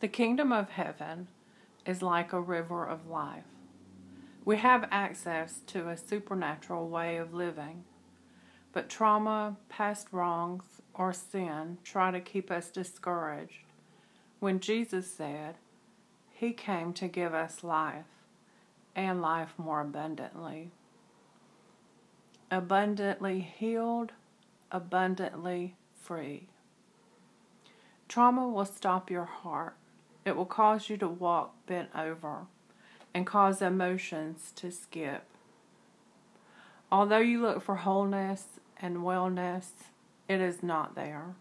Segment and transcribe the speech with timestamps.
[0.00, 1.26] The kingdom of heaven
[1.84, 3.42] is like a river of life.
[4.44, 7.82] We have access to a supernatural way of living,
[8.72, 10.62] but trauma, past wrongs,
[10.94, 13.64] or sin try to keep us discouraged.
[14.38, 15.56] When Jesus said,
[16.30, 18.04] He came to give us life
[18.94, 20.70] and life more abundantly.
[22.52, 24.12] Abundantly healed,
[24.70, 26.46] abundantly free.
[28.08, 29.74] Trauma will stop your heart.
[30.28, 32.48] It will cause you to walk bent over
[33.14, 35.24] and cause emotions to skip.
[36.92, 39.68] Although you look for wholeness and wellness,
[40.28, 41.34] it is not there.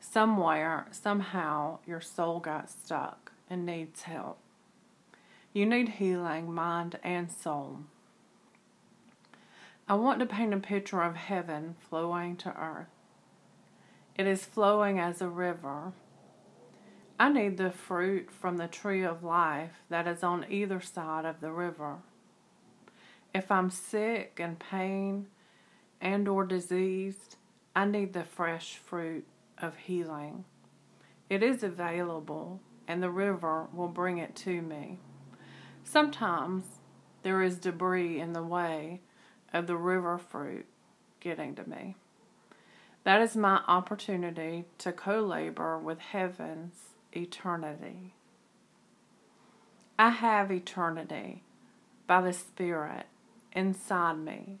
[0.00, 4.38] Somewhere, somehow, your soul got stuck and needs help.
[5.52, 7.78] You need healing, mind and soul.
[9.88, 12.88] I want to paint a picture of heaven flowing to earth.
[14.16, 15.92] It is flowing as a river.
[17.24, 21.40] I need the fruit from the tree of life that is on either side of
[21.40, 22.00] the river.
[23.34, 25.28] If I'm sick and pain
[26.02, 27.36] and or diseased,
[27.74, 30.44] I need the fresh fruit of healing.
[31.30, 34.98] It is available and the river will bring it to me.
[35.82, 36.66] Sometimes
[37.22, 39.00] there is debris in the way
[39.50, 40.66] of the river fruit
[41.20, 41.96] getting to me.
[43.04, 48.14] That is my opportunity to co labor with heaven's eternity.
[49.98, 51.42] I have eternity
[52.06, 53.06] by the Spirit
[53.52, 54.58] inside me,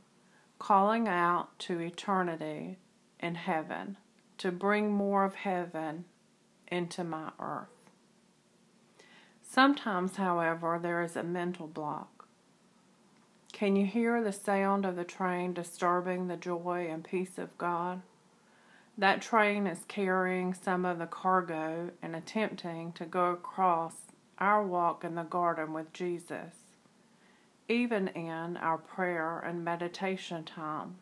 [0.58, 2.78] calling out to eternity
[3.20, 3.96] in heaven
[4.38, 6.04] to bring more of heaven
[6.68, 7.68] into my earth.
[9.42, 12.26] Sometimes, however, there is a mental block.
[13.52, 18.02] Can you hear the sound of the train disturbing the joy and peace of God?
[18.96, 23.94] That train is carrying some of the cargo and attempting to go across
[24.38, 26.54] our walk in the garden with Jesus,
[27.68, 30.96] even in our prayer and meditation time.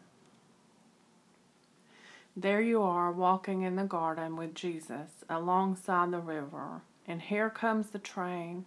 [2.35, 7.91] There you are walking in the garden with Jesus alongside the river, and here comes
[7.91, 8.65] the train,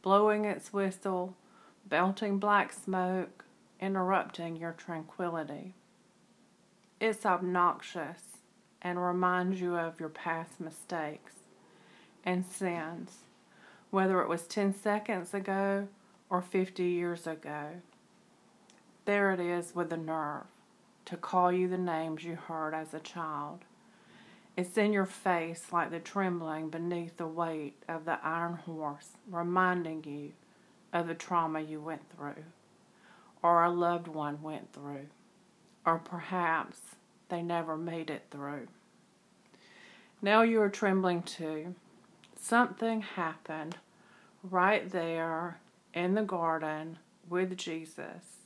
[0.00, 1.36] blowing its whistle,
[1.86, 3.44] belching black smoke,
[3.78, 5.74] interrupting your tranquility.
[7.00, 8.32] It's obnoxious
[8.82, 11.34] and reminds you of your past mistakes
[12.24, 13.18] and sins,
[13.90, 15.88] whether it was 10 seconds ago
[16.28, 17.80] or 50 years ago.
[19.04, 20.44] There it is with the nerve
[21.06, 23.60] to call you the names you heard as a child.
[24.56, 30.04] It's in your face like the trembling beneath the weight of the iron horse, reminding
[30.04, 30.32] you
[30.92, 32.44] of the trauma you went through,
[33.42, 35.06] or a loved one went through,
[35.86, 36.78] or perhaps
[37.32, 38.68] they never made it through.
[40.20, 41.74] Now you are trembling too.
[42.38, 43.78] Something happened
[44.42, 45.58] right there
[45.94, 46.98] in the garden
[47.30, 48.36] with Jesus.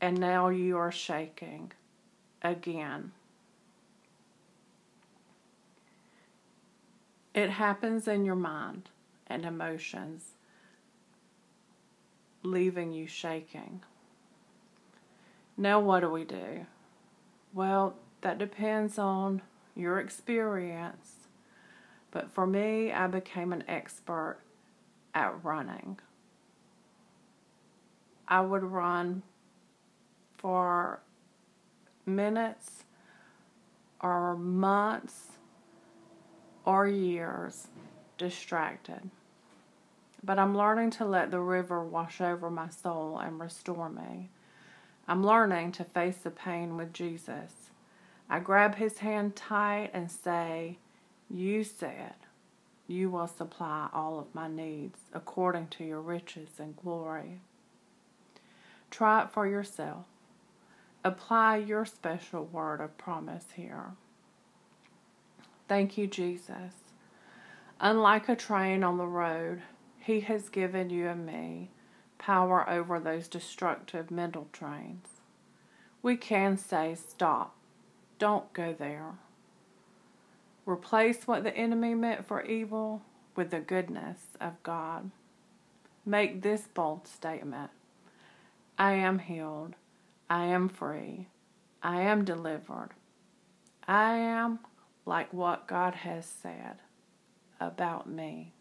[0.00, 1.72] And now you are shaking
[2.40, 3.12] again.
[7.34, 8.88] It happens in your mind
[9.26, 10.24] and emotions,
[12.42, 13.82] leaving you shaking.
[15.58, 16.64] Now, what do we do?
[17.58, 19.42] Well, that depends on
[19.74, 21.26] your experience.
[22.12, 24.38] But for me, I became an expert
[25.12, 25.98] at running.
[28.28, 29.24] I would run
[30.36, 31.00] for
[32.06, 32.84] minutes
[34.00, 35.26] or months
[36.64, 37.66] or years
[38.18, 39.10] distracted.
[40.22, 44.30] But I'm learning to let the river wash over my soul and restore me.
[45.10, 47.70] I'm learning to face the pain with Jesus.
[48.28, 50.76] I grab his hand tight and say,
[51.30, 52.12] You said
[52.86, 57.40] you will supply all of my needs according to your riches and glory.
[58.90, 60.04] Try it for yourself.
[61.02, 63.92] Apply your special word of promise here.
[65.68, 66.74] Thank you, Jesus.
[67.80, 69.62] Unlike a train on the road,
[70.00, 71.70] He has given you and me
[72.18, 75.06] power over those destructive mental trains.
[76.02, 77.56] We can say, Stop,
[78.18, 79.14] don't go there.
[80.66, 83.02] Replace what the enemy meant for evil
[83.34, 85.10] with the goodness of God.
[86.04, 87.70] Make this bold statement
[88.78, 89.74] I am healed.
[90.30, 91.28] I am free.
[91.82, 92.90] I am delivered.
[93.86, 94.58] I am
[95.06, 96.76] like what God has said
[97.60, 98.52] about me.